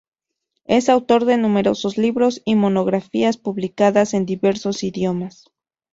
Es 0.65 0.89
autor 0.89 1.25
de 1.25 1.37
numerosos 1.37 1.95
libros 1.99 2.41
y 2.43 2.55
monografías, 2.55 3.37
publicados 3.37 4.15
en 4.15 4.25
diversos 4.25 4.81
idiomas. 4.83 5.45